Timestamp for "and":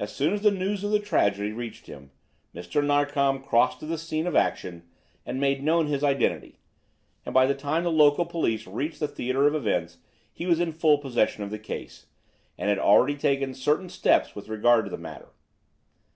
5.24-5.38, 7.24-7.32, 12.58-12.68